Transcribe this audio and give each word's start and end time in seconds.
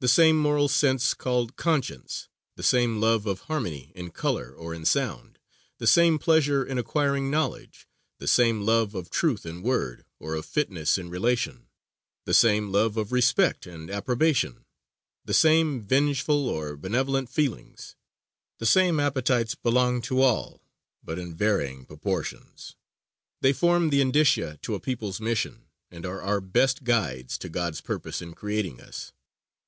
The 0.00 0.06
same 0.06 0.36
moral 0.38 0.68
sense, 0.68 1.12
called 1.12 1.56
conscience; 1.56 2.28
the 2.54 2.62
same 2.62 3.00
love 3.00 3.26
of 3.26 3.40
harmony 3.50 3.90
in 3.96 4.10
color 4.12 4.54
or 4.54 4.72
in 4.72 4.84
sound; 4.84 5.40
the 5.78 5.88
same 5.88 6.20
pleasure 6.20 6.64
in 6.64 6.78
acquiring 6.78 7.32
knowledge; 7.32 7.88
the 8.20 8.28
same 8.28 8.60
love 8.64 8.94
of 8.94 9.10
truth 9.10 9.44
in 9.44 9.60
word, 9.60 10.04
or 10.20 10.36
of 10.36 10.46
fitness 10.46 10.98
in 10.98 11.10
relation; 11.10 11.66
the 12.26 12.32
same 12.32 12.70
love 12.70 12.96
of 12.96 13.10
respect 13.10 13.66
and 13.66 13.90
approbation; 13.90 14.64
the 15.24 15.34
same 15.34 15.82
vengeful 15.82 16.48
or 16.48 16.76
benevolent 16.76 17.28
feelings; 17.28 17.96
the 18.58 18.66
same 18.66 19.00
appetites, 19.00 19.56
belong 19.56 20.00
to 20.02 20.22
all, 20.22 20.62
but 21.02 21.18
in 21.18 21.34
varying 21.34 21.84
proportions. 21.84 22.76
They 23.40 23.52
form 23.52 23.90
the 23.90 24.00
indicia 24.00 24.60
to 24.62 24.76
a 24.76 24.80
people's 24.80 25.20
mission, 25.20 25.66
and 25.90 26.06
are 26.06 26.22
our 26.22 26.40
best 26.40 26.84
guides 26.84 27.36
to 27.38 27.48
God's 27.48 27.80
purpose 27.80 28.22
in 28.22 28.34
creating 28.34 28.80
us. 28.80 29.10